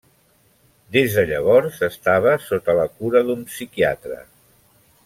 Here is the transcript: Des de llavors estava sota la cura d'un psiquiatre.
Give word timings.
Des 0.95 1.17
de 1.17 1.25
llavors 1.31 1.79
estava 1.89 2.35
sota 2.49 2.77
la 2.83 2.89
cura 2.97 3.25
d'un 3.31 3.47
psiquiatre. 3.53 4.21